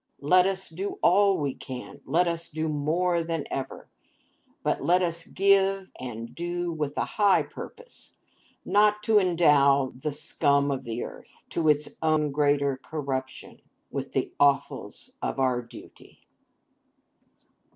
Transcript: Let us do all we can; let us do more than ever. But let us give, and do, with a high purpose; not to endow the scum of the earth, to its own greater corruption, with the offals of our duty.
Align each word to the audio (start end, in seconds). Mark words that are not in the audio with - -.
Let 0.23 0.47
us 0.47 0.67
do 0.67 0.97
all 1.03 1.37
we 1.37 1.53
can; 1.53 2.01
let 2.05 2.27
us 2.27 2.49
do 2.49 2.67
more 2.67 3.21
than 3.21 3.45
ever. 3.51 3.87
But 4.63 4.83
let 4.83 5.03
us 5.03 5.27
give, 5.27 5.91
and 5.99 6.33
do, 6.33 6.71
with 6.71 6.97
a 6.97 7.05
high 7.05 7.43
purpose; 7.43 8.15
not 8.65 9.03
to 9.03 9.19
endow 9.19 9.93
the 9.95 10.11
scum 10.11 10.71
of 10.71 10.85
the 10.85 11.03
earth, 11.03 11.43
to 11.49 11.69
its 11.69 11.87
own 12.01 12.31
greater 12.31 12.77
corruption, 12.81 13.61
with 13.91 14.13
the 14.13 14.33
offals 14.39 15.11
of 15.21 15.39
our 15.39 15.61
duty. 15.61 16.21